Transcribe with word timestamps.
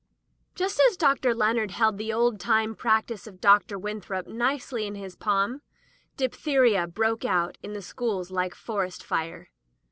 Just 0.55 0.81
as 0.89 0.97
Dr. 0.97 1.35
Leonard 1.35 1.69
held 1.69 1.99
the 1.99 2.11
old 2.11 2.39
time 2.39 2.73
practice 2.73 3.27
of 3.27 3.39
Dr. 3.39 3.77
Winthrop 3.77 4.25
nicely 4.25 4.87
in 4.87 4.95
his 4.95 5.15
palm, 5.15 5.61
diphtheria 6.17 6.87
broke 6.87 7.23
out 7.23 7.59
in 7.61 7.73
the 7.73 7.83
schools 7.83 8.31
like 8.31 8.55
forest 8.55 9.03
fire. 9.03 9.51